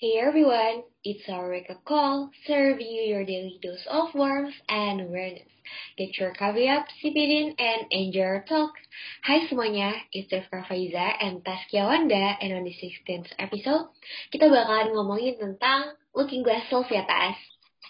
Hey 0.00 0.16
everyone, 0.16 0.88
it's 1.04 1.28
our 1.28 1.52
wake-up 1.52 1.84
call, 1.84 2.32
serving 2.48 2.88
you 2.88 3.12
your 3.12 3.20
daily 3.20 3.60
dose 3.60 3.84
of 3.84 4.08
warmth 4.16 4.56
and 4.64 5.04
awareness. 5.04 5.44
Get 6.00 6.16
your 6.16 6.32
coffee 6.32 6.72
up, 6.72 6.88
sip 7.04 7.12
it 7.12 7.28
in, 7.28 7.52
and 7.60 7.84
enjoy 7.92 8.24
our 8.24 8.40
talk. 8.48 8.72
Hai 9.20 9.44
semuanya, 9.52 9.92
it's 10.08 10.32
Rifka 10.32 10.64
Faiza 10.64 11.04
and 11.20 11.44
Taskia 11.44 11.84
Wanda, 11.84 12.16
and 12.16 12.48
on 12.48 12.64
the 12.64 12.72
16th 12.80 13.28
episode, 13.36 13.92
kita 14.32 14.48
bakalan 14.48 14.96
ngomongin 14.96 15.36
tentang 15.36 15.92
looking 16.16 16.40
glass 16.40 16.64
self 16.72 16.88
ya, 16.88 17.04
Tas? 17.04 17.36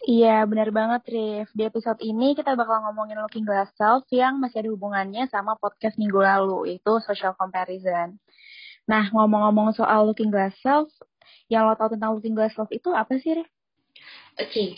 Iya, 0.02 0.42
benar 0.50 0.74
banget, 0.74 1.06
Rif. 1.14 1.46
Di 1.54 1.62
episode 1.70 2.02
ini 2.02 2.34
kita 2.34 2.58
bakal 2.58 2.90
ngomongin 2.90 3.22
looking 3.22 3.46
glass 3.46 3.70
self 3.78 4.02
yang 4.10 4.42
masih 4.42 4.66
ada 4.66 4.70
hubungannya 4.74 5.30
sama 5.30 5.54
podcast 5.62 5.94
minggu 5.94 6.18
lalu, 6.18 6.74
yaitu 6.74 6.90
social 7.06 7.38
comparison. 7.38 8.18
Nah, 8.90 9.06
ngomong-ngomong 9.14 9.78
soal 9.78 10.10
looking 10.10 10.34
glass 10.34 10.58
self, 10.58 10.90
yang 11.52 11.66
lo 11.68 11.74
tau 11.74 11.90
tentang 11.92 12.16
looking 12.16 12.36
glass 12.36 12.54
self 12.54 12.70
itu 12.72 12.90
apa 12.92 13.16
sih, 13.20 13.36
Rif? 13.36 13.48
Oke, 14.40 14.48
okay. 14.48 14.68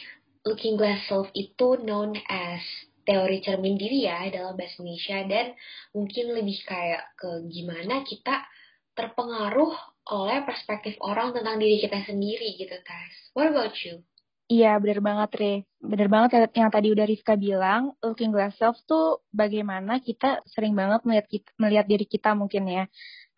looking 0.48 0.74
glass 0.74 1.02
self 1.06 1.28
itu 1.36 1.78
known 1.82 2.16
as 2.26 2.62
teori 3.02 3.42
cermin 3.42 3.74
diri 3.74 4.06
ya 4.06 4.30
dalam 4.30 4.54
bahasa 4.54 4.78
Indonesia 4.78 5.18
dan 5.26 5.46
mungkin 5.90 6.24
lebih 6.38 6.58
kayak 6.62 7.02
ke 7.18 7.30
gimana 7.50 8.06
kita 8.06 8.46
terpengaruh 8.94 9.74
oleh 10.12 10.38
perspektif 10.42 10.98
orang 11.02 11.34
tentang 11.34 11.58
diri 11.58 11.78
kita 11.78 12.02
sendiri 12.06 12.58
gitu, 12.58 12.74
Tas. 12.82 13.14
What 13.32 13.54
about 13.54 13.74
you? 13.82 14.02
Iya, 14.52 14.76
bener 14.82 15.00
banget, 15.00 15.30
Re. 15.40 15.54
Bener 15.80 16.08
banget 16.12 16.52
yang 16.52 16.68
tadi 16.68 16.92
udah 16.92 17.06
Rizka 17.08 17.40
bilang, 17.40 17.96
looking 18.04 18.34
glass 18.34 18.52
self 18.60 18.76
tuh 18.84 19.24
bagaimana 19.32 20.02
kita 20.04 20.44
sering 20.44 20.76
banget 20.76 21.00
melihat, 21.08 21.26
kita, 21.30 21.48
melihat 21.56 21.86
diri 21.88 22.04
kita 22.04 22.36
mungkin 22.36 22.68
ya 22.68 22.84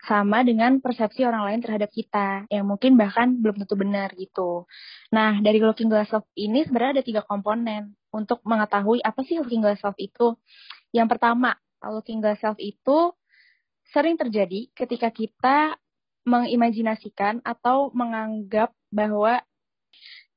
sama 0.05 0.45
dengan 0.45 0.79
persepsi 0.79 1.25
orang 1.25 1.49
lain 1.49 1.61
terhadap 1.65 1.89
kita 1.89 2.45
yang 2.53 2.69
mungkin 2.69 2.95
bahkan 3.01 3.41
belum 3.41 3.65
tentu 3.65 3.75
benar 3.75 4.12
gitu. 4.15 4.69
Nah, 5.12 5.41
dari 5.41 5.59
looking 5.61 5.89
glass 5.89 6.12
self 6.12 6.28
ini 6.37 6.65
sebenarnya 6.65 7.01
ada 7.01 7.05
tiga 7.05 7.23
komponen 7.25 7.97
untuk 8.12 8.45
mengetahui 8.45 9.01
apa 9.01 9.20
sih 9.25 9.41
looking 9.41 9.65
glass 9.65 9.81
self 9.81 9.97
itu. 9.97 10.37
Yang 10.93 11.17
pertama, 11.17 11.56
looking 11.83 12.20
glass 12.20 12.41
self 12.41 12.61
itu 12.61 13.12
sering 13.93 14.17
terjadi 14.17 14.73
ketika 14.73 15.09
kita 15.12 15.77
mengimajinasikan 16.25 17.45
atau 17.45 17.93
menganggap 17.93 18.73
bahwa 18.89 19.45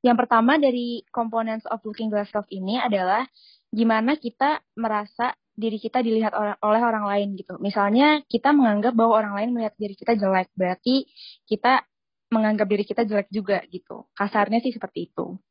yang 0.03 0.19
pertama 0.19 0.59
dari 0.59 1.03
komponen 1.09 1.63
of 1.71 1.83
looking 1.83 2.11
glass 2.11 2.29
self 2.31 2.45
ini 2.51 2.77
adalah 2.79 3.25
gimana 3.71 4.15
kita 4.15 4.63
merasa 4.75 5.35
diri 5.57 5.81
kita 5.81 6.05
dilihat 6.05 6.37
oleh 6.37 6.81
orang 6.85 7.09
lain 7.09 7.33
gitu. 7.33 7.57
Misalnya 7.57 8.21
kita 8.29 8.53
menganggap 8.53 8.93
bahwa 8.93 9.17
orang 9.17 9.33
lain 9.41 9.49
melihat 9.57 9.73
diri 9.81 9.97
kita 9.97 10.13
jelek, 10.13 10.53
berarti 10.53 11.09
kita 11.49 11.81
menganggap 12.29 12.69
diri 12.69 12.85
kita 12.85 13.03
jelek 13.09 13.27
juga 13.33 13.65
gitu. 13.73 14.05
Kasarnya 14.13 14.61
sih 14.61 14.69
seperti 14.69 15.09
itu. 15.09 15.41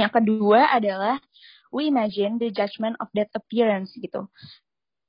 Yang 0.00 0.12
kedua 0.16 0.72
adalah 0.72 1.20
we 1.68 1.92
imagine 1.92 2.40
the 2.40 2.48
judgment 2.48 2.96
of 3.04 3.12
that 3.12 3.28
appearance 3.36 3.92
gitu. 3.92 4.32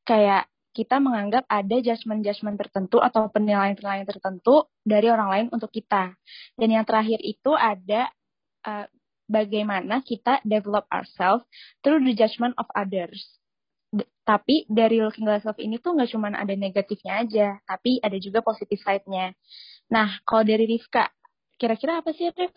Kayak 0.03 0.51
kita 0.75 0.99
menganggap 0.99 1.47
ada 1.47 1.79
judgment-judgment 1.79 2.59
tertentu 2.59 2.99
atau 2.99 3.31
penilaian-penilaian 3.31 4.03
tertentu 4.03 4.67
dari 4.83 5.07
orang 5.07 5.29
lain 5.31 5.47
untuk 5.55 5.71
kita. 5.71 6.11
Dan 6.59 6.75
yang 6.75 6.83
terakhir 6.83 7.23
itu 7.23 7.55
ada 7.55 8.11
uh, 8.67 8.83
bagaimana 9.31 10.03
kita 10.03 10.43
develop 10.43 10.83
ourselves 10.91 11.47
through 11.79 12.03
the 12.03 12.11
judgment 12.11 12.51
of 12.59 12.67
others 12.75 13.39
tapi 14.25 14.65
dari 14.65 14.99
looking 14.99 15.23
glass 15.23 15.45
love 15.45 15.61
ini 15.61 15.77
tuh 15.77 15.93
nggak 15.93 16.09
cuma 16.09 16.33
ada 16.33 16.53
negatifnya 16.57 17.21
aja, 17.21 17.47
tapi 17.63 18.01
ada 18.01 18.17
juga 18.17 18.41
positif 18.41 18.81
side-nya. 18.81 19.37
Nah, 19.93 20.17
kalau 20.25 20.41
dari 20.41 20.65
Rifka, 20.65 21.13
kira-kira 21.61 22.01
apa 22.01 22.09
sih 22.11 22.33
Rif 22.33 22.51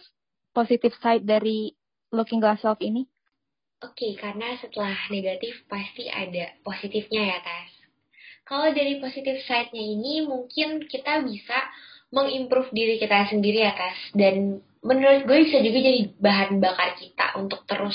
positif 0.56 0.96
side 0.98 1.28
dari 1.28 1.70
looking 2.10 2.40
glass 2.40 2.64
love 2.64 2.80
ini? 2.80 3.04
Oke, 3.78 4.10
okay, 4.10 4.12
karena 4.18 4.58
setelah 4.58 4.96
negatif 5.06 5.54
pasti 5.70 6.10
ada 6.10 6.50
positifnya 6.66 7.30
ya, 7.30 7.38
Tas. 7.44 7.70
Kalau 8.42 8.72
dari 8.74 8.98
positif 8.98 9.38
side-nya 9.46 9.84
ini 9.84 10.26
mungkin 10.26 10.82
kita 10.88 11.22
bisa 11.22 11.58
mengimprove 12.10 12.72
diri 12.74 12.98
kita 12.98 13.30
sendiri 13.30 13.62
ya, 13.62 13.76
Tas. 13.76 13.98
Dan 14.16 14.64
menurut 14.82 15.28
gue 15.30 15.38
bisa 15.46 15.62
juga 15.62 15.78
jadi 15.78 16.00
bahan 16.16 16.58
bakar 16.58 16.98
kita 16.98 17.38
untuk 17.38 17.62
terus 17.70 17.94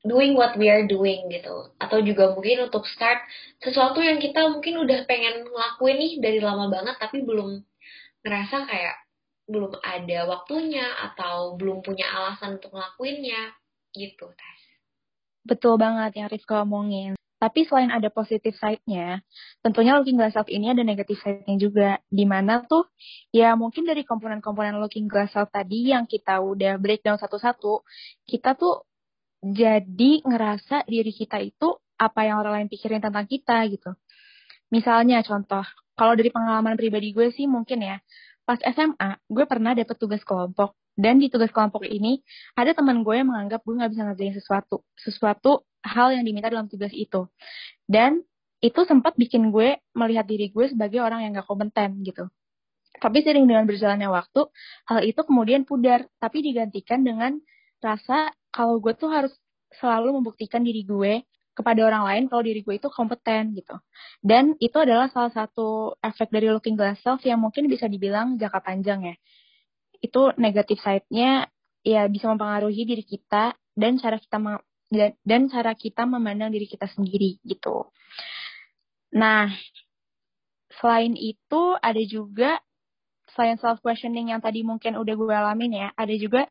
doing 0.00 0.32
what 0.32 0.56
we 0.56 0.72
are 0.72 0.88
doing 0.88 1.28
gitu 1.28 1.68
atau 1.76 2.00
juga 2.00 2.32
mungkin 2.32 2.68
untuk 2.72 2.88
start 2.88 3.20
sesuatu 3.60 4.00
yang 4.00 4.16
kita 4.16 4.48
mungkin 4.48 4.80
udah 4.80 5.04
pengen 5.04 5.44
ngelakuin 5.44 5.96
nih 6.00 6.12
dari 6.24 6.38
lama 6.40 6.72
banget 6.72 6.96
tapi 6.96 7.20
belum 7.20 7.60
ngerasa 8.24 8.64
kayak 8.64 8.96
belum 9.50 9.76
ada 9.82 10.18
waktunya 10.30 10.86
atau 11.10 11.58
belum 11.60 11.84
punya 11.84 12.08
alasan 12.08 12.56
untuk 12.56 12.72
ngelakuinnya 12.72 13.52
gitu 13.92 14.32
tes 14.32 14.60
betul 15.44 15.76
banget 15.76 16.16
yang 16.16 16.28
Rifka 16.32 16.64
omongin 16.64 17.20
tapi 17.40 17.64
selain 17.64 17.88
ada 17.88 18.12
positif 18.12 18.52
side-nya, 18.60 19.24
tentunya 19.64 19.96
looking 19.96 20.20
glass 20.20 20.36
self 20.36 20.44
ini 20.52 20.76
ada 20.76 20.84
negatif 20.84 21.24
side-nya 21.24 21.56
juga. 21.56 21.90
Di 22.12 22.28
mana 22.28 22.60
tuh, 22.68 22.84
ya 23.32 23.56
mungkin 23.56 23.88
dari 23.88 24.04
komponen-komponen 24.04 24.76
looking 24.76 25.08
glass 25.08 25.32
self 25.32 25.48
tadi 25.48 25.88
yang 25.88 26.04
kita 26.04 26.36
udah 26.36 26.76
breakdown 26.76 27.16
satu-satu, 27.16 27.80
kita 28.28 28.52
tuh 28.60 28.84
jadi 29.40 30.20
ngerasa 30.20 30.84
diri 30.84 31.12
kita 31.16 31.40
itu 31.40 31.80
apa 31.96 32.20
yang 32.24 32.40
orang 32.40 32.64
lain 32.64 32.68
pikirin 32.68 33.00
tentang 33.00 33.24
kita 33.24 33.64
gitu. 33.72 33.96
Misalnya 34.72 35.24
contoh, 35.24 35.64
kalau 35.96 36.14
dari 36.16 36.32
pengalaman 36.32 36.76
pribadi 36.76 37.12
gue 37.12 37.32
sih 37.32 37.44
mungkin 37.48 37.84
ya, 37.84 37.96
pas 38.44 38.60
SMA 38.60 39.20
gue 39.28 39.44
pernah 39.44 39.76
dapet 39.76 39.96
tugas 39.96 40.22
kelompok 40.24 40.76
dan 40.96 41.16
di 41.16 41.32
tugas 41.32 41.48
kelompok 41.52 41.84
ini 41.88 42.20
ada 42.56 42.76
teman 42.76 43.00
gue 43.00 43.14
yang 43.16 43.28
menganggap 43.32 43.64
gue 43.64 43.74
nggak 43.76 43.90
bisa 43.92 44.02
ngerjain 44.08 44.34
sesuatu, 44.36 44.76
sesuatu 45.00 45.64
hal 45.80 46.12
yang 46.12 46.24
diminta 46.24 46.52
dalam 46.52 46.68
tugas 46.68 46.92
itu. 46.92 47.28
Dan 47.88 48.20
itu 48.60 48.80
sempat 48.84 49.16
bikin 49.16 49.48
gue 49.48 49.80
melihat 49.96 50.28
diri 50.28 50.52
gue 50.52 50.68
sebagai 50.68 51.00
orang 51.00 51.24
yang 51.24 51.40
gak 51.40 51.48
kompeten 51.48 52.04
gitu. 52.04 52.28
Tapi 53.00 53.24
sering 53.24 53.48
dengan 53.48 53.64
berjalannya 53.64 54.12
waktu, 54.12 54.52
hal 54.84 55.00
itu 55.08 55.20
kemudian 55.24 55.64
pudar, 55.64 56.04
tapi 56.20 56.44
digantikan 56.44 57.00
dengan 57.00 57.40
rasa 57.80 58.28
kalau 58.50 58.82
gue 58.82 58.94
tuh 58.94 59.10
harus 59.10 59.32
selalu 59.78 60.18
membuktikan 60.18 60.62
diri 60.66 60.82
gue 60.82 61.22
kepada 61.54 61.82
orang 61.84 62.02
lain 62.06 62.22
kalau 62.30 62.42
diri 62.42 62.62
gue 62.62 62.74
itu 62.78 62.88
kompeten 62.90 63.54
gitu. 63.54 63.76
Dan 64.22 64.56
itu 64.58 64.74
adalah 64.78 65.10
salah 65.10 65.30
satu 65.30 65.94
efek 66.00 66.30
dari 66.32 66.48
looking 66.50 66.74
glass 66.74 66.98
self 67.02 67.22
yang 67.26 67.42
mungkin 67.42 67.66
bisa 67.68 67.86
dibilang 67.86 68.40
jangka 68.40 68.60
panjang 68.62 69.14
ya. 69.14 69.16
Itu 70.00 70.32
negatif 70.40 70.80
side-nya 70.80 71.46
ya 71.84 72.08
bisa 72.08 72.28
mempengaruhi 72.32 72.84
diri 72.88 73.04
kita 73.04 73.56
dan 73.76 73.96
cara 74.00 74.16
kita 74.20 74.38
dan 75.22 75.40
cara 75.46 75.72
kita 75.76 76.02
memandang 76.08 76.50
diri 76.50 76.66
kita 76.66 76.90
sendiri 76.90 77.38
gitu. 77.46 77.88
Nah, 79.14 79.50
selain 80.80 81.14
itu 81.14 81.62
ada 81.78 82.02
juga 82.02 82.58
selain 83.34 83.58
self 83.62 83.78
questioning 83.78 84.34
yang 84.34 84.42
tadi 84.42 84.66
mungkin 84.66 84.98
udah 84.98 85.14
gue 85.14 85.30
alamin 85.30 85.72
ya, 85.86 85.88
ada 85.94 86.14
juga 86.18 86.50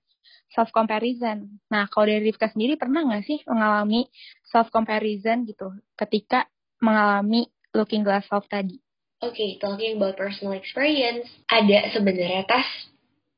self 0.54 0.74
comparison. 0.74 1.62
Nah, 1.70 1.86
kalau 1.88 2.10
dari 2.10 2.30
Rifka 2.30 2.50
sendiri 2.50 2.76
pernah 2.76 3.06
nggak 3.06 3.26
sih 3.26 3.40
mengalami 3.46 4.10
self 4.50 4.74
comparison 4.74 5.46
gitu 5.46 5.74
ketika 5.96 6.50
mengalami 6.82 7.48
looking 7.76 8.02
glass 8.02 8.26
self 8.28 8.48
tadi? 8.50 8.80
Oke, 9.20 9.36
okay, 9.36 9.50
talking 9.60 10.00
about 10.00 10.16
personal 10.16 10.56
experience, 10.56 11.28
ada 11.52 11.92
sebenarnya 11.92 12.48
tas 12.48 12.68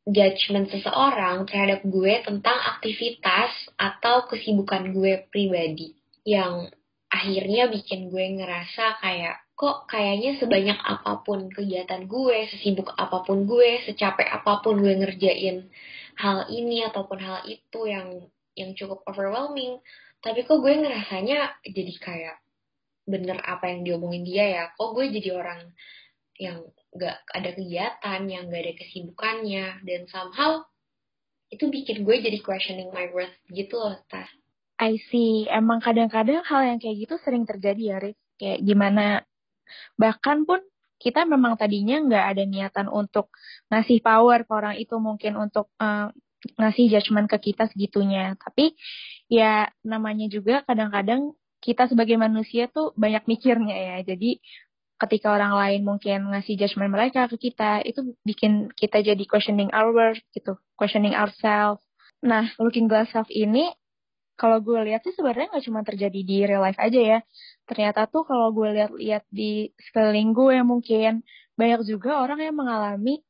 judgment 0.06 0.69
seseorang 0.69 1.46
terhadap 1.50 1.81
gue 1.85 2.22
tentang 2.22 2.57
aktivitas 2.78 3.53
atau 3.78 4.25
kesibukan 4.29 4.94
gue 4.94 5.25
pribadi 5.29 5.94
yang 6.25 6.69
akhirnya 7.09 7.69
bikin 7.69 8.09
gue 8.09 8.25
ngerasa 8.41 9.02
kayak 9.02 9.41
kok 9.53 9.85
kayaknya 9.85 10.41
sebanyak 10.41 10.79
apa 10.81 11.22
pun 11.22 11.53
kegiatan 11.53 12.09
gue, 12.09 12.50
sesibuk 12.50 12.97
apa 12.97 13.22
pun 13.22 13.46
gue, 13.46 13.85
secapek 13.85 14.26
apa 14.26 14.61
pun 14.66 14.82
gue 14.82 14.90
ngerjain 14.90 15.70
hal 16.17 16.49
ini 16.52 16.84
ataupun 16.87 17.19
hal 17.22 17.46
itu 17.47 17.87
yang 17.87 18.28
yang 18.55 18.75
cukup 18.75 19.03
overwhelming. 19.08 19.79
Tapi 20.22 20.46
kok 20.46 20.61
gue 20.61 20.73
ngerasanya 20.75 21.63
jadi 21.66 21.93
kayak 21.97 22.37
bener 23.08 23.41
apa 23.41 23.72
yang 23.72 23.81
diomongin 23.87 24.23
dia 24.23 24.46
ya? 24.47 24.63
Kok 24.78 24.93
gue 24.93 25.05
jadi 25.09 25.29
orang 25.34 25.61
yang 26.37 26.61
gak 26.93 27.25
ada 27.34 27.49
kegiatan 27.55 28.22
yang 28.29 28.49
gak 28.52 28.61
ada 28.61 28.73
kesibukannya? 28.78 29.66
Dan 29.81 30.05
somehow 30.11 30.61
itu 31.52 31.67
bikin 31.67 32.08
gue 32.08 32.16
jadi 32.23 32.40
questioning 32.40 32.93
my 32.96 33.11
worth 33.11 33.35
gitu 33.52 33.75
loh 33.75 33.99
tas 34.08 34.31
I 34.81 34.97
see. 35.13 35.46
Emang 35.46 35.78
kadang-kadang 35.78 36.41
hal 36.41 36.61
yang 36.66 36.79
kayak 36.81 37.05
gitu 37.05 37.22
sering 37.22 37.46
terjadi 37.46 37.81
ya 37.81 37.97
Rick. 38.02 38.17
Kayak 38.41 38.59
gimana 38.66 39.05
bahkan 39.93 40.41
pun 40.41 40.58
kita 41.01 41.25
memang 41.25 41.57
tadinya 41.57 41.97
nggak 41.97 42.25
ada 42.37 42.43
niatan 42.45 42.87
untuk 42.93 43.33
ngasih 43.73 44.05
power 44.05 44.45
ke 44.45 44.51
orang 44.53 44.75
itu 44.77 44.95
mungkin 45.01 45.33
untuk 45.41 45.73
uh, 45.81 46.13
ngasih 46.61 46.93
judgement 46.93 47.25
ke 47.25 47.51
kita 47.51 47.65
segitunya. 47.73 48.37
Tapi 48.37 48.77
ya 49.25 49.69
namanya 49.81 50.29
juga 50.29 50.61
kadang-kadang 50.69 51.33
kita 51.61 51.89
sebagai 51.89 52.17
manusia 52.21 52.69
tuh 52.69 52.93
banyak 52.93 53.25
mikirnya 53.25 53.73
ya. 53.73 53.97
Jadi 54.13 54.41
ketika 55.01 55.33
orang 55.33 55.57
lain 55.57 55.81
mungkin 55.81 56.29
ngasih 56.29 56.61
judgment 56.61 56.93
mereka 56.93 57.25
ke 57.25 57.49
kita, 57.49 57.81
itu 57.81 58.13
bikin 58.21 58.69
kita 58.77 59.01
jadi 59.01 59.23
questioning 59.25 59.73
our 59.73 59.89
worth 59.89 60.21
gitu, 60.37 60.57
questioning 60.77 61.17
ourselves. 61.17 61.81
Nah, 62.21 62.53
looking 62.61 62.85
glass 62.85 63.09
self 63.09 63.25
ini 63.33 63.73
kalau 64.41 64.58
gue 64.58 64.79
lihat 64.90 65.05
sih 65.05 65.14
sebenarnya 65.14 65.53
nggak 65.53 65.66
cuma 65.70 65.82
terjadi 65.85 66.20
di 66.26 66.38
real 66.49 66.66
life 66.66 66.82
aja 66.82 66.97
ya. 66.97 67.20
Ternyata 67.70 68.09
tuh 68.09 68.26
kalau 68.26 68.49
gue 68.49 68.73
lihat-lihat 68.73 69.29
di 69.29 69.70
sekeliling 69.78 70.34
gue 70.34 70.58
mungkin 70.66 71.22
banyak 71.53 71.85
juga 71.85 72.17
orang 72.26 72.41
yang 72.41 72.58
mengalami. 72.58 73.22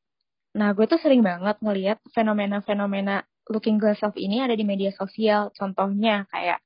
Nah, 0.56 0.72
gue 0.72 0.88
tuh 0.88 0.96
sering 1.04 1.20
banget 1.20 1.60
ngelihat 1.60 2.00
fenomena-fenomena 2.16 3.28
looking 3.52 3.76
glass 3.76 4.00
self 4.00 4.16
ini 4.16 4.40
ada 4.40 4.56
di 4.56 4.64
media 4.64 4.88
sosial. 4.96 5.52
Contohnya 5.52 6.24
kayak 6.32 6.64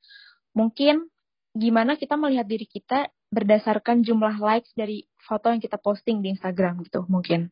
mungkin 0.54 1.10
gimana 1.50 1.98
kita 1.98 2.14
melihat 2.14 2.46
diri 2.46 2.70
kita 2.70 3.10
berdasarkan 3.34 4.06
jumlah 4.06 4.38
likes 4.38 4.70
dari 4.78 5.02
foto 5.18 5.50
yang 5.50 5.58
kita 5.58 5.82
posting 5.82 6.22
di 6.22 6.30
Instagram 6.38 6.86
gitu 6.86 7.02
mungkin. 7.10 7.50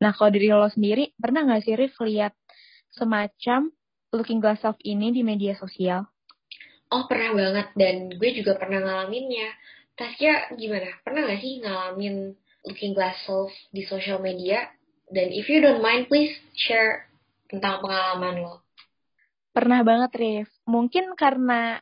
Nah 0.00 0.16
kalau 0.16 0.32
dari 0.32 0.48
lo 0.48 0.72
sendiri 0.72 1.12
pernah 1.20 1.44
nggak 1.44 1.68
sih 1.68 1.76
Rif 1.76 2.00
lihat 2.00 2.32
semacam 2.96 3.68
looking 4.16 4.40
glass 4.40 4.64
self 4.64 4.80
ini 4.80 5.12
di 5.12 5.20
media 5.20 5.52
sosial? 5.60 6.08
Oh 6.90 7.06
pernah 7.06 7.30
banget 7.38 7.68
dan 7.78 8.10
gue 8.18 8.30
juga 8.34 8.58
pernah 8.58 8.82
ngalaminnya. 8.82 9.54
Tasya 9.94 10.58
gimana? 10.58 10.90
Pernah 11.06 11.20
nggak 11.28 11.40
sih 11.40 11.54
ngalamin 11.62 12.34
looking 12.66 12.92
glass 12.92 13.14
self 13.24 13.54
di 13.70 13.86
social 13.86 14.18
media? 14.18 14.66
Dan 15.10 15.30
if 15.30 15.46
you 15.46 15.62
don't 15.62 15.82
mind 15.82 16.10
please 16.10 16.34
share 16.54 17.10
tentang 17.46 17.82
pengalaman 17.82 18.42
lo. 18.42 18.54
Pernah 19.50 19.82
banget 19.82 20.10
Rif. 20.18 20.48
Mungkin 20.66 21.14
karena 21.18 21.78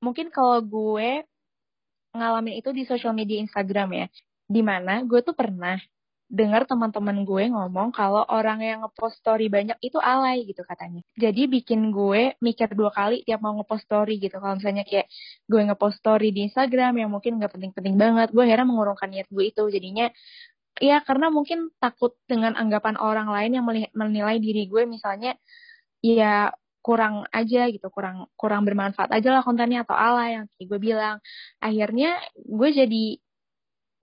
mungkin 0.00 0.28
kalau 0.28 0.60
gue 0.60 1.24
ngalamin 2.16 2.60
itu 2.60 2.72
di 2.72 2.84
social 2.88 3.12
media 3.12 3.40
Instagram 3.40 3.88
ya. 3.92 4.06
Di 4.48 4.62
mana 4.64 5.04
gue 5.04 5.20
tuh 5.20 5.36
pernah 5.36 5.76
dengar 6.26 6.66
teman-teman 6.66 7.22
gue 7.22 7.44
ngomong 7.54 7.94
kalau 7.94 8.26
orang 8.26 8.58
yang 8.58 8.78
ngepost 8.82 9.22
story 9.22 9.46
banyak 9.46 9.78
itu 9.78 9.94
alay 10.02 10.42
gitu 10.42 10.66
katanya. 10.66 10.98
Jadi 11.14 11.46
bikin 11.46 11.94
gue 11.94 12.34
mikir 12.42 12.74
dua 12.74 12.90
kali 12.90 13.22
tiap 13.22 13.38
mau 13.38 13.54
ngepost 13.54 13.86
story 13.86 14.18
gitu. 14.18 14.42
Kalau 14.42 14.58
misalnya 14.58 14.82
kayak 14.82 15.06
gue 15.46 15.60
ngepost 15.70 16.02
story 16.02 16.34
di 16.34 16.50
Instagram 16.50 16.98
yang 16.98 17.10
mungkin 17.14 17.38
gak 17.38 17.54
penting-penting 17.54 17.94
banget, 17.94 18.28
gue 18.34 18.42
akhirnya 18.42 18.66
mengurungkan 18.66 19.06
niat 19.06 19.30
gue 19.30 19.44
itu. 19.46 19.62
Jadinya 19.70 20.10
ya 20.82 21.00
karena 21.06 21.30
mungkin 21.32 21.72
takut 21.80 22.18
dengan 22.26 22.52
anggapan 22.58 22.98
orang 23.00 23.30
lain 23.30 23.50
yang 23.56 23.64
menilai 23.96 24.36
diri 24.42 24.68
gue 24.68 24.82
misalnya 24.84 25.38
ya 26.04 26.52
kurang 26.84 27.26
aja 27.34 27.66
gitu 27.66 27.90
kurang 27.90 28.30
kurang 28.38 28.62
bermanfaat 28.62 29.10
aja 29.10 29.34
lah 29.34 29.42
kontennya 29.42 29.82
atau 29.82 29.98
ala 29.98 30.30
yang 30.30 30.44
kayak 30.54 30.66
gue 30.70 30.78
bilang 30.78 31.16
akhirnya 31.58 32.14
gue 32.38 32.68
jadi 32.70 33.04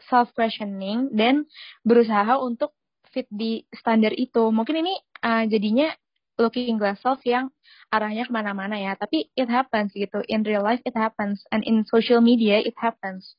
self 0.09 0.31
questioning 0.35 1.11
dan 1.13 1.45
berusaha 1.85 2.39
untuk 2.39 2.75
fit 3.13 3.29
di 3.29 3.63
standar 3.77 4.11
itu. 4.17 4.49
Mungkin 4.49 4.81
ini 4.81 4.93
uh, 5.21 5.45
jadinya 5.45 5.93
looking 6.41 6.81
glass 6.81 6.97
self 7.05 7.21
yang 7.23 7.53
arahnya 7.93 8.25
ke 8.25 8.33
mana-mana 8.33 8.79
ya. 8.81 8.97
Tapi 8.97 9.29
it 9.37 9.47
happens 9.47 9.93
gitu. 9.93 10.25
In 10.25 10.41
real 10.41 10.65
life 10.65 10.81
it 10.83 10.97
happens. 10.97 11.45
And 11.53 11.61
in 11.61 11.85
social 11.85 12.19
media 12.19 12.57
it 12.59 12.73
happens. 12.75 13.37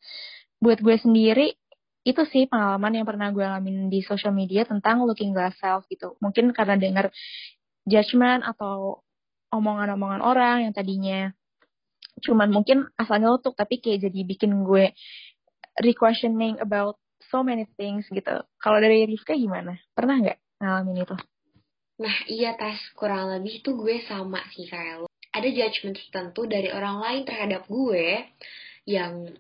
Buat 0.63 0.81
gue 0.81 0.95
sendiri 0.97 1.59
itu 2.05 2.23
sih 2.29 2.45
pengalaman 2.47 3.01
yang 3.01 3.07
pernah 3.09 3.33
gue 3.33 3.41
alamin 3.41 3.89
di 3.89 4.05
social 4.05 4.31
media 4.31 4.69
tentang 4.69 5.03
looking 5.03 5.35
glass 5.35 5.57
self 5.59 5.89
gitu. 5.91 6.15
Mungkin 6.21 6.53
karena 6.55 6.77
dengar 6.79 7.11
judgment 7.85 8.45
atau 8.45 9.03
omongan-omongan 9.53 10.23
orang 10.25 10.57
yang 10.69 10.75
tadinya 10.75 11.31
cuman 12.23 12.49
mungkin 12.51 12.87
asalnya 12.95 13.27
ngelutuk 13.27 13.59
tapi 13.59 13.83
kayak 13.83 14.07
jadi 14.07 14.21
bikin 14.23 14.63
gue 14.63 14.95
re-questioning 15.81 16.61
about 16.61 16.99
so 17.31 17.43
many 17.43 17.67
things 17.79 18.07
gitu. 18.13 18.45
Kalau 18.61 18.79
dari 18.79 19.09
Rizka 19.09 19.35
gimana? 19.35 19.75
Pernah 19.97 20.21
nggak 20.21 20.39
ngalamin 20.61 21.03
itu? 21.03 21.17
Nah 21.95 22.17
iya 22.27 22.59
Tas, 22.59 22.79
kurang 22.99 23.31
lebih 23.31 23.63
itu 23.63 23.71
gue 23.79 24.03
sama 24.07 24.43
sih 24.55 24.67
kayak 24.67 25.07
lo. 25.07 25.09
Ada 25.35 25.49
judgment 25.51 25.99
tertentu 25.99 26.47
dari 26.47 26.71
orang 26.71 27.03
lain 27.03 27.23
terhadap 27.27 27.67
gue 27.67 28.23
yang 28.87 29.31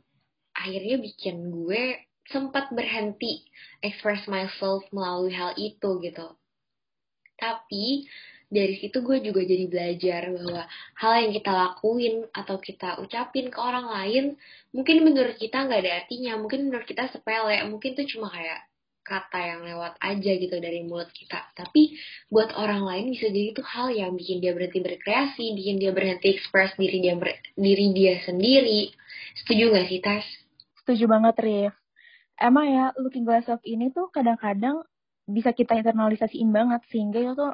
akhirnya 0.54 0.96
bikin 0.98 1.50
gue 1.50 2.02
sempat 2.30 2.72
berhenti 2.72 3.44
express 3.84 4.24
myself 4.30 4.82
melalui 4.90 5.34
hal 5.34 5.52
itu 5.60 6.00
gitu. 6.00 6.34
Tapi 7.36 8.06
dari 8.54 8.78
situ 8.78 9.02
gue 9.02 9.18
juga 9.18 9.42
jadi 9.42 9.66
belajar 9.66 10.30
bahwa 10.30 10.62
hal 11.02 11.12
yang 11.26 11.32
kita 11.34 11.50
lakuin 11.50 12.14
atau 12.30 12.56
kita 12.62 13.02
ucapin 13.02 13.50
ke 13.50 13.58
orang 13.58 13.90
lain 13.90 14.24
mungkin 14.70 15.02
menurut 15.02 15.34
kita 15.34 15.66
nggak 15.66 15.80
ada 15.82 15.92
artinya 16.06 16.38
mungkin 16.38 16.70
menurut 16.70 16.86
kita 16.86 17.10
sepele 17.10 17.58
mungkin 17.66 17.98
itu 17.98 18.14
cuma 18.14 18.30
kayak 18.30 18.62
kata 19.04 19.36
yang 19.36 19.60
lewat 19.68 20.00
aja 20.00 20.32
gitu 20.32 20.56
dari 20.58 20.80
mulut 20.80 21.12
kita. 21.12 21.44
Tapi 21.52 21.92
buat 22.32 22.56
orang 22.56 22.88
lain 22.88 23.12
bisa 23.12 23.28
jadi 23.28 23.52
itu 23.52 23.60
hal 23.60 23.92
yang 23.92 24.16
bikin 24.16 24.40
dia 24.40 24.56
berhenti 24.56 24.80
berkreasi 24.80 25.44
bikin 25.52 25.76
dia 25.76 25.92
berhenti 25.92 26.32
express 26.32 26.72
diri 26.80 27.04
dia 27.04 27.14
ber, 27.14 27.36
diri 27.54 27.92
dia 27.92 28.24
sendiri. 28.24 28.90
Setuju 29.44 29.76
gak 29.76 29.86
sih 29.92 30.00
Tas? 30.00 30.24
Setuju 30.82 31.04
banget 31.04 31.36
Rif. 31.36 31.74
Emang 32.40 32.66
ya 32.66 32.90
looking 32.96 33.28
glass 33.28 33.46
of 33.46 33.60
ini 33.62 33.92
tuh 33.92 34.08
kadang-kadang 34.10 34.82
bisa 35.28 35.52
kita 35.52 35.76
internalisasiin 35.78 36.50
banget 36.50 36.82
sehingga 36.88 37.20
itu 37.20 37.46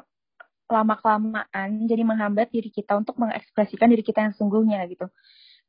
lama-kelamaan 0.71 1.69
jadi 1.85 2.03
menghambat 2.07 2.49
diri 2.49 2.71
kita 2.71 2.95
untuk 2.95 3.19
mengekspresikan 3.19 3.91
diri 3.91 4.01
kita 4.01 4.23
yang 4.23 4.33
sungguhnya 4.33 4.81
gitu. 4.87 5.11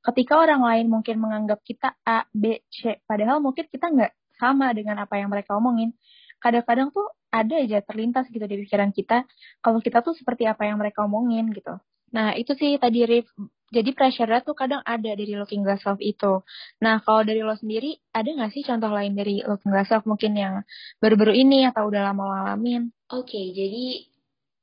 Ketika 0.02 0.38
orang 0.38 0.62
lain 0.62 0.86
mungkin 0.90 1.18
menganggap 1.18 1.62
kita 1.62 1.94
A, 2.02 2.26
B, 2.30 2.62
C, 2.70 3.02
padahal 3.06 3.38
mungkin 3.38 3.66
kita 3.70 3.90
nggak 3.90 4.12
sama 4.38 4.74
dengan 4.74 5.02
apa 5.02 5.18
yang 5.18 5.30
mereka 5.30 5.54
omongin. 5.54 5.94
Kadang-kadang 6.42 6.90
tuh 6.90 7.06
ada 7.30 7.54
aja 7.62 7.78
terlintas 7.86 8.26
gitu 8.28 8.42
di 8.42 8.66
pikiran 8.66 8.90
kita 8.90 9.24
kalau 9.62 9.78
kita 9.78 10.02
tuh 10.02 10.12
seperti 10.18 10.44
apa 10.46 10.66
yang 10.66 10.82
mereka 10.82 11.06
omongin 11.06 11.54
gitu. 11.54 11.78
Nah 12.12 12.36
itu 12.36 12.52
sih 12.58 12.76
tadi 12.76 13.08
Rif, 13.08 13.30
jadi 13.72 13.88
pressure 13.96 14.28
tuh 14.44 14.52
kadang 14.52 14.84
ada 14.84 15.16
dari 15.16 15.32
looking 15.32 15.64
glass 15.64 15.80
self 15.80 15.96
itu. 15.96 16.44
Nah 16.84 17.00
kalau 17.00 17.24
dari 17.24 17.40
lo 17.40 17.56
sendiri, 17.56 17.96
ada 18.12 18.28
nggak 18.28 18.52
sih 18.52 18.62
contoh 18.68 18.92
lain 18.92 19.16
dari 19.16 19.40
looking 19.40 19.72
glass 19.72 19.88
self 19.88 20.04
mungkin 20.04 20.36
yang 20.36 20.54
baru-baru 21.00 21.32
ini 21.32 21.64
atau 21.64 21.88
udah 21.88 22.12
lama 22.12 22.22
ngalamin? 22.28 22.92
Oke, 23.08 23.32
okay, 23.32 23.44
jadi 23.56 24.11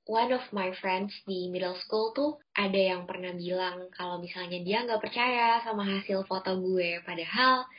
one 0.10 0.34
of 0.34 0.42
my 0.50 0.74
friends 0.82 1.14
di 1.30 1.54
middle 1.54 1.78
school 1.86 2.10
tuh 2.18 2.42
ada 2.58 2.76
yang 2.76 3.06
pernah 3.06 3.30
bilang 3.38 3.94
kalau 3.94 4.18
misalnya 4.18 4.58
dia 4.66 4.82
nggak 4.82 5.06
percaya 5.06 5.62
sama 5.62 5.86
hasil 5.86 6.26
foto 6.26 6.58
gue. 6.58 7.06
Padahal 7.06 7.70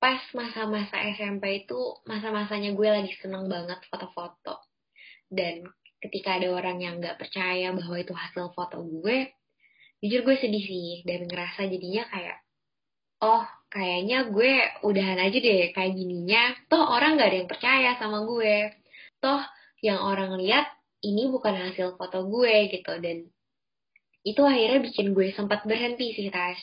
pas 0.00 0.24
masa-masa 0.32 0.96
SMP 1.12 1.68
itu 1.68 1.76
masa-masanya 2.08 2.72
gue 2.72 2.88
lagi 2.88 3.12
seneng 3.20 3.52
banget 3.52 3.76
foto-foto. 3.92 4.64
Dan 5.28 5.68
ketika 6.00 6.40
ada 6.40 6.48
orang 6.48 6.80
yang 6.80 6.96
nggak 6.96 7.20
percaya 7.20 7.76
bahwa 7.76 7.96
itu 8.00 8.16
hasil 8.16 8.56
foto 8.56 8.80
gue, 8.80 9.28
jujur 10.00 10.24
gue 10.24 10.36
sedih 10.40 10.64
sih 10.64 11.04
dan 11.04 11.28
ngerasa 11.28 11.68
jadinya 11.68 12.08
kayak, 12.08 12.40
oh 13.20 13.44
kayaknya 13.68 14.32
gue 14.32 14.80
udahan 14.80 15.20
aja 15.20 15.38
deh 15.44 15.76
kayak 15.76 15.92
gininya. 15.92 16.56
Toh 16.72 16.88
orang 16.88 17.20
nggak 17.20 17.28
ada 17.28 17.38
yang 17.44 17.50
percaya 17.52 17.90
sama 18.00 18.24
gue. 18.24 18.72
Toh 19.20 19.44
yang 19.84 20.00
orang 20.00 20.40
lihat 20.40 20.75
ini 21.06 21.30
bukan 21.30 21.54
hasil 21.54 21.94
foto 21.94 22.26
gue 22.26 22.54
gitu. 22.74 22.92
Dan 22.98 23.30
itu 24.26 24.42
akhirnya 24.42 24.82
bikin 24.82 25.14
gue 25.14 25.30
sempat 25.38 25.62
berhenti 25.62 26.10
sih 26.18 26.28
Tas 26.34 26.58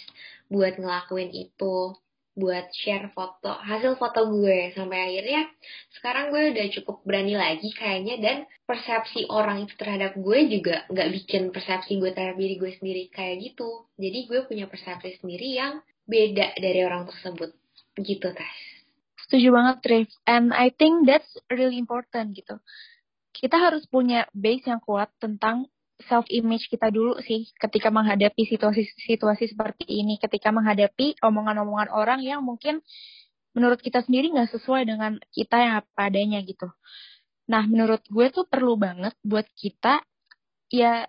buat 0.52 0.76
ngelakuin 0.76 1.32
itu 1.32 1.96
buat 2.34 2.66
share 2.74 3.14
foto 3.16 3.56
hasil 3.56 3.96
foto 3.96 4.28
gue. 4.28 4.76
Sampai 4.76 5.00
akhirnya 5.00 5.48
sekarang 5.96 6.36
gue 6.36 6.44
udah 6.52 6.68
cukup 6.82 6.98
berani 7.08 7.40
lagi 7.40 7.72
kayaknya 7.72 8.16
dan 8.20 8.38
persepsi 8.68 9.32
orang 9.32 9.64
itu 9.64 9.74
terhadap 9.80 10.20
gue 10.20 10.40
juga 10.52 10.84
nggak 10.92 11.10
bikin 11.24 11.44
persepsi 11.56 12.04
gue 12.04 12.12
terhadap 12.12 12.36
diri 12.36 12.60
gue 12.60 12.72
sendiri 12.76 13.04
kayak 13.16 13.40
gitu. 13.40 13.88
Jadi 13.96 14.20
gue 14.28 14.40
punya 14.44 14.66
persepsi 14.68 15.24
sendiri 15.24 15.56
yang 15.56 15.80
beda 16.04 16.60
dari 16.60 16.84
orang 16.84 17.08
tersebut. 17.08 17.56
Gitu 17.96 18.28
Tas 18.36 18.74
setuju 19.34 19.50
banget 19.50 19.78
Triv. 19.82 20.10
And 20.30 20.54
I 20.54 20.70
think 20.70 21.10
that's 21.10 21.34
really 21.50 21.82
important 21.82 22.38
gitu 22.38 22.62
kita 23.34 23.58
harus 23.58 23.84
punya 23.90 24.30
base 24.32 24.70
yang 24.70 24.80
kuat 24.80 25.10
tentang 25.18 25.68
self 26.06 26.26
image 26.30 26.68
kita 26.68 26.90
dulu 26.90 27.18
sih 27.24 27.50
ketika 27.58 27.90
menghadapi 27.94 28.46
situasi-situasi 28.50 29.54
seperti 29.54 29.86
ini, 29.88 30.18
ketika 30.22 30.50
menghadapi 30.50 31.18
omongan-omongan 31.22 31.90
orang 31.94 32.20
yang 32.22 32.42
mungkin 32.46 32.82
menurut 33.54 33.80
kita 33.80 34.02
sendiri 34.02 34.34
nggak 34.34 34.50
sesuai 34.58 34.84
dengan 34.90 35.22
kita 35.30 35.58
yang 35.62 35.74
apa 35.86 36.10
adanya 36.10 36.42
gitu. 36.42 36.70
Nah, 37.50 37.64
menurut 37.70 38.02
gue 38.10 38.28
tuh 38.34 38.46
perlu 38.48 38.80
banget 38.80 39.14
buat 39.22 39.46
kita 39.54 40.02
ya 40.74 41.06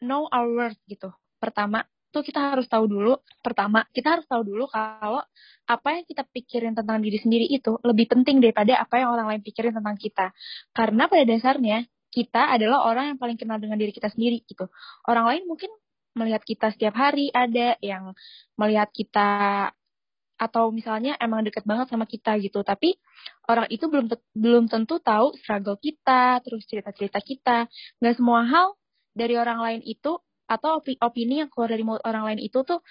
know 0.00 0.26
our 0.32 0.48
worth 0.48 0.80
gitu. 0.88 1.12
Pertama, 1.36 1.84
tuh 2.12 2.22
kita 2.22 2.52
harus 2.52 2.68
tahu 2.68 2.84
dulu 2.84 3.16
pertama 3.40 3.88
kita 3.90 4.20
harus 4.20 4.26
tahu 4.28 4.44
dulu 4.44 4.68
kalau 4.68 5.24
apa 5.66 5.88
yang 5.96 6.04
kita 6.04 6.22
pikirin 6.28 6.76
tentang 6.76 7.00
diri 7.00 7.16
sendiri 7.16 7.46
itu 7.48 7.80
lebih 7.80 8.10
penting 8.12 8.44
daripada 8.44 8.76
apa 8.82 9.00
yang 9.00 9.10
orang 9.14 9.26
lain 9.32 9.42
pikirin 9.42 9.72
tentang 9.72 9.96
kita. 9.96 10.36
Karena 10.76 11.08
pada 11.08 11.24
dasarnya 11.24 11.88
kita 12.12 12.52
adalah 12.52 12.84
orang 12.84 13.14
yang 13.14 13.18
paling 13.18 13.40
kenal 13.40 13.56
dengan 13.56 13.80
diri 13.80 13.94
kita 13.94 14.12
sendiri 14.12 14.44
gitu. 14.44 14.68
Orang 15.08 15.24
lain 15.32 15.48
mungkin 15.48 15.72
melihat 16.12 16.44
kita 16.44 16.76
setiap 16.76 16.92
hari 16.92 17.32
ada 17.32 17.80
yang 17.80 18.12
melihat 18.60 18.92
kita 18.92 19.30
atau 20.36 20.74
misalnya 20.74 21.14
emang 21.22 21.46
deket 21.46 21.64
banget 21.64 21.88
sama 21.88 22.04
kita 22.04 22.36
gitu. 22.42 22.60
Tapi 22.60 22.98
orang 23.48 23.70
itu 23.72 23.88
belum 23.88 24.12
belum 24.36 24.64
tentu 24.68 25.00
tahu 25.00 25.32
struggle 25.40 25.78
kita 25.80 26.42
terus 26.44 26.66
cerita-cerita 26.68 27.22
kita. 27.22 27.70
Nggak 28.02 28.14
semua 28.20 28.44
hal 28.44 28.76
dari 29.16 29.38
orang 29.38 29.62
lain 29.62 29.80
itu 29.86 30.20
atau 30.52 30.84
opini 31.00 31.40
yang 31.40 31.48
keluar 31.48 31.72
dari 31.72 31.80
mulut 31.80 32.04
orang 32.04 32.28
lain 32.28 32.40
itu 32.44 32.60
tuh 32.60 32.84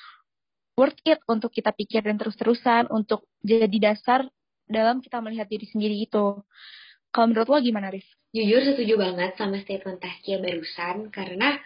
worth 0.73 0.97
it 1.05 1.21
untuk 1.29 1.53
kita 1.53 1.69
pikir 1.69 2.01
dan 2.01 2.17
terus-terusan 2.17 2.89
untuk 2.89 3.29
jadi 3.45 3.93
dasar 3.93 4.25
dalam 4.65 5.03
kita 5.03 5.21
melihat 5.21 5.45
diri 5.45 5.69
sendiri 5.69 6.01
itu 6.01 6.41
kalau 7.11 7.25
menurut 7.29 7.47
lo 7.51 7.57
gimana 7.59 7.91
Rif? 7.91 8.07
Jujur 8.31 8.63
setuju 8.63 8.95
banget 8.95 9.35
sama 9.35 9.59
statement 9.61 9.99
Taskia 9.99 10.39
barusan 10.39 11.11
karena 11.11 11.59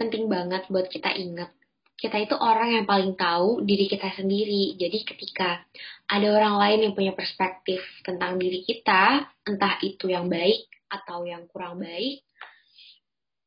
penting 0.00 0.26
banget 0.26 0.64
buat 0.72 0.88
kita 0.88 1.12
ingat 1.12 1.52
kita 1.96 2.28
itu 2.28 2.36
orang 2.36 2.76
yang 2.76 2.84
paling 2.84 3.16
tahu 3.16 3.64
diri 3.64 3.88
kita 3.88 4.12
sendiri. 4.12 4.76
Jadi 4.76 4.98
ketika 5.08 5.64
ada 6.12 6.28
orang 6.28 6.60
lain 6.60 6.78
yang 6.88 6.92
punya 6.92 7.16
perspektif 7.16 7.80
tentang 8.04 8.36
diri 8.36 8.60
kita, 8.68 9.24
entah 9.48 9.80
itu 9.80 10.12
yang 10.12 10.28
baik 10.28 10.68
atau 10.92 11.24
yang 11.24 11.48
kurang 11.48 11.80
baik, 11.80 12.20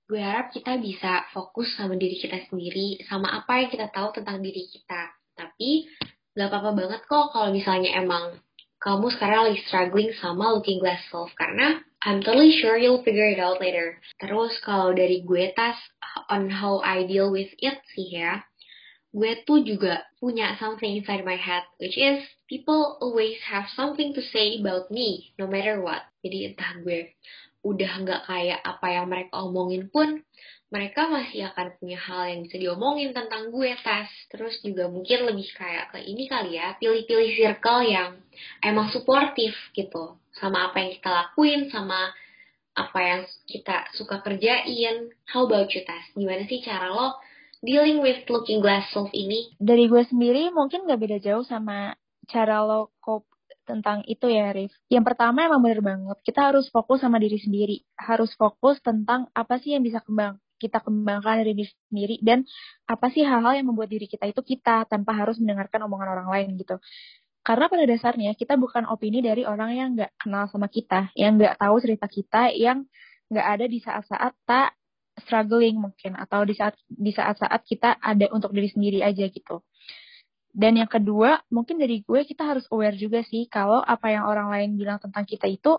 gue 0.09 0.17
harap 0.17 0.49
kita 0.49 0.81
bisa 0.81 1.29
fokus 1.29 1.69
sama 1.77 1.93
diri 1.93 2.17
kita 2.17 2.41
sendiri, 2.49 2.97
sama 3.05 3.29
apa 3.29 3.61
yang 3.61 3.69
kita 3.69 3.93
tahu 3.93 4.09
tentang 4.17 4.41
diri 4.41 4.65
kita. 4.65 5.13
Tapi 5.37 5.85
gak 6.33 6.49
apa-apa 6.49 6.71
banget 6.73 7.01
kok 7.05 7.29
kalau 7.29 7.53
misalnya 7.53 7.93
emang 7.93 8.41
kamu 8.81 9.13
sekarang 9.13 9.53
lagi 9.53 9.61
struggling 9.69 10.09
sama 10.17 10.49
looking 10.57 10.81
glass 10.81 11.05
self 11.13 11.29
karena 11.37 11.77
I'm 12.01 12.25
totally 12.25 12.57
sure 12.57 12.79
you'll 12.79 13.05
figure 13.05 13.29
it 13.29 13.37
out 13.37 13.61
later. 13.61 14.01
Terus 14.17 14.57
kalau 14.65 14.97
dari 14.97 15.21
gue 15.21 15.53
tas 15.53 15.77
on 16.31 16.49
how 16.49 16.81
I 16.81 17.05
deal 17.05 17.29
with 17.29 17.53
it 17.61 17.77
sih 17.93 18.09
ya, 18.09 18.41
gue 19.13 19.45
tuh 19.45 19.61
juga 19.61 20.09
punya 20.17 20.57
something 20.57 20.89
inside 20.89 21.21
my 21.21 21.37
head, 21.37 21.67
which 21.77 21.99
is 21.99 22.23
people 22.47 22.97
always 23.03 23.37
have 23.45 23.67
something 23.75 24.15
to 24.15 24.25
say 24.31 24.57
about 24.57 24.89
me, 24.89 25.35
no 25.35 25.45
matter 25.45 25.83
what. 25.83 26.07
Jadi 26.23 26.55
entah 26.55 26.81
gue 26.81 27.13
udah 27.65 27.91
nggak 28.03 28.21
kayak 28.25 28.59
apa 28.63 28.87
yang 28.87 29.05
mereka 29.11 29.43
omongin 29.43 29.91
pun, 29.91 30.23
mereka 30.69 31.09
masih 31.09 31.49
akan 31.49 31.73
punya 31.81 31.97
hal 31.97 32.29
yang 32.29 32.45
bisa 32.45 32.57
diomongin 32.61 33.09
tentang 33.09 33.49
gue 33.49 33.73
tas 33.81 34.09
terus 34.29 34.61
juga 34.61 34.85
mungkin 34.85 35.25
lebih 35.25 35.49
kayak 35.57 35.89
ke 35.89 35.99
ini 36.05 36.29
kali 36.29 36.61
ya 36.61 36.77
pilih-pilih 36.77 37.29
circle 37.33 37.81
yang 37.89 38.21
emang 38.61 38.93
suportif 38.93 39.57
gitu 39.73 40.21
sama 40.37 40.69
apa 40.69 40.77
yang 40.85 40.91
kita 40.93 41.09
lakuin 41.09 41.61
sama 41.73 42.13
apa 42.77 42.99
yang 43.01 43.21
kita 43.49 43.89
suka 43.97 44.21
kerjain. 44.21 45.09
How 45.25 45.49
about 45.49 45.73
you 45.73 45.81
tas 45.83 46.05
gimana 46.13 46.45
sih 46.45 46.61
cara 46.61 46.93
lo 46.93 47.17
dealing 47.65 47.99
with 47.99 48.23
looking 48.29 48.61
glass 48.61 48.87
self 48.93 49.09
ini? 49.11 49.51
Dari 49.57 49.89
gue 49.89 50.05
sendiri 50.05 50.53
mungkin 50.53 50.85
gak 50.85 51.01
beda 51.01 51.17
jauh 51.17 51.43
sama 51.43 51.97
cara 52.29 52.61
lo 52.61 52.93
cope 53.01 53.28
tentang 53.69 54.01
itu 54.09 54.25
ya, 54.25 54.49
Rif. 54.49 54.73
Yang 54.89 55.05
pertama 55.13 55.45
emang 55.45 55.61
bener 55.61 55.85
banget, 55.85 56.17
kita 56.25 56.49
harus 56.49 56.65
fokus 56.73 57.05
sama 57.05 57.21
diri 57.21 57.37
sendiri. 57.37 57.85
Harus 57.93 58.33
fokus 58.33 58.81
tentang 58.81 59.29
apa 59.37 59.61
sih 59.61 59.77
yang 59.77 59.85
bisa 59.85 60.01
kembang 60.01 60.41
kita 60.59 60.83
kembangkan 60.83 61.39
dari 61.39 61.55
diri 61.55 61.71
sendiri 61.87 62.15
dan 62.19 62.43
apa 62.83 63.07
sih 63.15 63.23
hal-hal 63.23 63.55
yang 63.55 63.71
membuat 63.71 63.87
diri 63.87 64.11
kita 64.11 64.27
itu 64.27 64.43
kita 64.43 64.83
tanpa 64.91 65.15
harus 65.15 65.39
mendengarkan 65.39 65.87
omongan 65.87 66.19
orang 66.19 66.27
lain 66.27 66.59
gitu. 66.59 66.75
Karena 67.39 67.71
pada 67.71 67.87
dasarnya 67.87 68.35
kita 68.35 68.59
bukan 68.59 68.83
opini 68.91 69.23
dari 69.23 69.47
orang 69.47 69.71
yang 69.71 69.89
nggak 69.95 70.11
kenal 70.19 70.45
sama 70.51 70.67
kita, 70.67 71.09
yang 71.15 71.39
nggak 71.39 71.55
tahu 71.55 71.79
cerita 71.79 72.05
kita, 72.11 72.51
yang 72.51 72.83
nggak 73.31 73.47
ada 73.47 73.65
di 73.65 73.79
saat-saat 73.79 74.33
tak 74.43 74.75
struggling 75.23 75.79
mungkin 75.79 76.19
atau 76.19 76.43
di 76.43 76.55
saat 76.55 76.75
di 76.87 77.11
saat-saat 77.15 77.63
kita 77.63 77.99
ada 77.99 78.27
untuk 78.35 78.51
diri 78.51 78.67
sendiri 78.67 78.99
aja 78.99 79.25
gitu. 79.31 79.63
Dan 80.49 80.81
yang 80.81 80.89
kedua, 80.89 81.39
mungkin 81.53 81.77
dari 81.77 82.01
gue 82.01 82.25
kita 82.25 82.41
harus 82.41 82.65
aware 82.73 82.97
juga 82.97 83.21
sih 83.21 83.45
kalau 83.45 83.85
apa 83.85 84.09
yang 84.09 84.25
orang 84.25 84.49
lain 84.49 84.69
bilang 84.75 84.97
tentang 84.97 85.23
kita 85.23 85.45
itu 85.45 85.77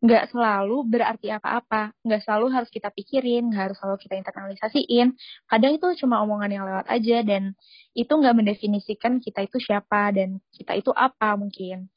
nggak 0.00 0.32
selalu 0.32 0.84
berarti 0.88 1.32
apa-apa, 1.32 1.92
nggak 2.04 2.20
selalu 2.24 2.46
harus 2.52 2.68
kita 2.72 2.92
pikirin, 2.92 3.48
nggak 3.48 3.72
harus 3.72 3.76
selalu 3.80 3.96
kita 4.04 4.14
internalisasiin. 4.20 5.16
Kadang 5.48 5.72
itu 5.76 5.86
cuma 6.04 6.20
omongan 6.24 6.50
yang 6.52 6.64
lewat 6.68 6.86
aja 6.88 7.24
dan 7.24 7.56
itu 7.96 8.12
nggak 8.12 8.34
mendefinisikan 8.36 9.20
kita 9.20 9.44
itu 9.44 9.56
siapa 9.60 10.12
dan 10.12 10.40
kita 10.52 10.76
itu 10.76 10.92
apa 10.92 11.36
mungkin. 11.40 11.88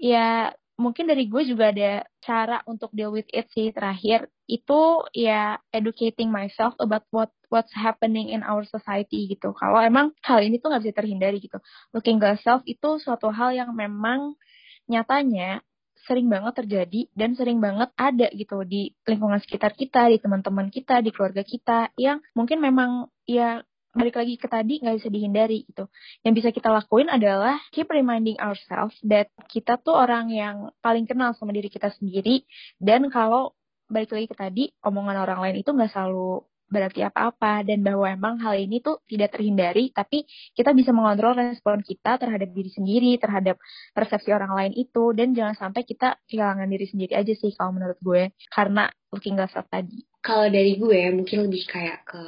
Ya 0.00 0.52
mungkin 0.76 1.08
dari 1.08 1.28
gue 1.28 1.42
juga 1.48 1.72
ada 1.72 2.04
cara 2.20 2.60
untuk 2.68 2.92
deal 2.92 3.12
with 3.12 3.28
it 3.32 3.48
sih 3.52 3.72
terakhir 3.72 4.28
itu 4.46 5.02
ya 5.12 5.58
educating 5.74 6.30
myself 6.30 6.74
about 6.78 7.02
what 7.10 7.30
what's 7.50 7.74
happening 7.74 8.30
in 8.30 8.42
our 8.46 8.62
society 8.66 9.26
gitu. 9.30 9.54
Kalau 9.54 9.78
emang 9.82 10.14
hal 10.22 10.42
ini 10.42 10.58
tuh 10.62 10.70
nggak 10.70 10.82
bisa 10.86 10.94
terhindari 10.94 11.38
gitu. 11.42 11.58
Looking 11.94 12.18
glass 12.22 12.42
self 12.42 12.62
itu 12.66 12.98
suatu 13.02 13.30
hal 13.30 13.54
yang 13.54 13.74
memang 13.74 14.38
nyatanya 14.86 15.62
sering 16.06 16.30
banget 16.30 16.62
terjadi 16.62 17.10
dan 17.18 17.34
sering 17.34 17.58
banget 17.58 17.90
ada 17.98 18.30
gitu 18.30 18.62
di 18.62 18.94
lingkungan 19.02 19.42
sekitar 19.42 19.74
kita, 19.74 20.06
di 20.06 20.22
teman-teman 20.22 20.70
kita, 20.70 21.02
di 21.02 21.10
keluarga 21.10 21.42
kita 21.42 21.90
yang 21.98 22.22
mungkin 22.38 22.62
memang 22.62 23.10
ya 23.26 23.66
balik 23.96 24.20
lagi 24.20 24.36
ke 24.36 24.46
tadi 24.46 24.78
nggak 24.78 25.02
bisa 25.02 25.08
dihindari 25.10 25.66
gitu. 25.66 25.88
Yang 26.22 26.34
bisa 26.38 26.48
kita 26.54 26.68
lakuin 26.70 27.08
adalah 27.10 27.58
keep 27.72 27.88
reminding 27.90 28.38
ourselves 28.38 28.94
that 29.02 29.32
kita 29.50 29.80
tuh 29.80 29.96
orang 29.96 30.30
yang 30.30 30.70
paling 30.84 31.08
kenal 31.08 31.32
sama 31.34 31.50
diri 31.50 31.72
kita 31.72 31.90
sendiri 31.96 32.44
dan 32.78 33.08
kalau 33.10 33.56
balik 33.86 34.10
lagi 34.14 34.26
ke 34.26 34.36
tadi 34.36 34.64
omongan 34.82 35.16
orang 35.22 35.38
lain 35.42 35.56
itu 35.62 35.70
nggak 35.72 35.90
selalu 35.90 36.42
berarti 36.66 37.06
apa-apa. 37.06 37.62
Dan 37.62 37.86
bahwa 37.86 38.06
emang 38.10 38.34
hal 38.42 38.58
ini 38.58 38.82
tuh 38.82 39.02
tidak 39.06 39.38
terhindari 39.38 39.94
tapi 39.94 40.26
kita 40.54 40.74
bisa 40.74 40.90
mengontrol 40.90 41.38
respon 41.38 41.80
kita 41.82 42.18
terhadap 42.18 42.50
diri 42.50 42.70
sendiri 42.70 43.16
terhadap 43.22 43.56
persepsi 43.94 44.34
orang 44.34 44.52
lain 44.52 44.72
itu. 44.74 45.14
Dan 45.14 45.32
jangan 45.32 45.54
sampai 45.54 45.86
kita 45.86 46.18
kehilangan 46.26 46.66
diri 46.66 46.86
sendiri 46.90 47.12
aja 47.14 47.32
sih 47.32 47.54
kalau 47.54 47.78
menurut 47.78 47.98
gue 48.02 48.34
karena 48.50 48.90
looking 49.14 49.38
glass 49.38 49.54
up 49.54 49.66
tadi. 49.70 50.04
Kalau 50.22 50.50
dari 50.50 50.74
gue 50.76 51.00
mungkin 51.14 51.46
lebih 51.46 51.64
kayak 51.70 52.02
ke 52.06 52.24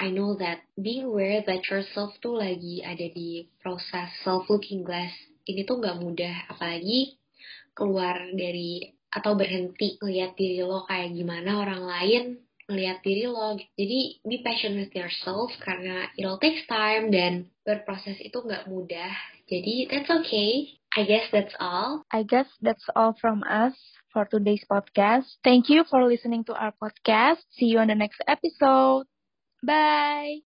I 0.00 0.08
know 0.08 0.34
that 0.40 0.64
being 0.74 1.04
aware 1.04 1.44
that 1.44 1.68
yourself 1.68 2.16
tuh 2.24 2.34
lagi 2.34 2.80
ada 2.80 3.06
di 3.12 3.46
proses 3.60 4.08
self 4.24 4.48
looking 4.48 4.84
glass. 4.84 5.12
Ini 5.42 5.66
tuh 5.68 5.80
nggak 5.80 6.00
mudah 6.00 6.48
apalagi 6.48 7.18
keluar 7.72 8.20
dari 8.36 8.92
atau 9.12 9.36
berhenti 9.36 10.00
lihat 10.00 10.34
diri 10.34 10.64
lo 10.64 10.88
kayak 10.88 11.12
gimana 11.12 11.60
orang 11.60 11.82
lain 11.84 12.24
melihat 12.72 13.04
diri 13.04 13.28
lo. 13.28 13.60
Jadi 13.76 14.24
be 14.24 14.40
with 14.40 14.92
yourself 14.96 15.52
karena 15.60 16.08
it'll 16.16 16.40
takes 16.40 16.64
time 16.64 17.12
dan 17.12 17.52
berproses 17.68 18.16
itu 18.24 18.40
nggak 18.40 18.66
mudah. 18.72 19.12
Jadi 19.46 19.92
that's 19.92 20.08
okay. 20.08 20.80
I 20.96 21.04
guess 21.08 21.28
that's 21.32 21.56
all. 21.60 22.04
I 22.12 22.24
guess 22.24 22.48
that's 22.60 22.84
all 22.96 23.16
from 23.16 23.44
us 23.48 23.76
for 24.12 24.28
today's 24.28 24.64
podcast. 24.68 25.28
Thank 25.44 25.72
you 25.72 25.84
for 25.88 26.04
listening 26.04 26.44
to 26.48 26.54
our 26.56 26.72
podcast. 26.76 27.44
See 27.56 27.72
you 27.72 27.80
on 27.80 27.88
the 27.88 27.96
next 27.96 28.20
episode. 28.28 29.08
Bye. 29.64 30.51